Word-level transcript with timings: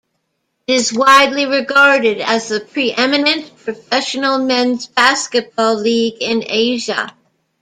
It 0.65 0.73
is 0.73 0.91
widely 0.91 1.45
regarded 1.45 2.21
as 2.21 2.47
the 2.49 2.59
pre-eminent 2.59 3.55
professional 3.55 4.39
men's 4.39 4.87
basketball 4.87 5.75
league 5.75 6.17
in 6.19 6.43
Asia. 6.43 7.15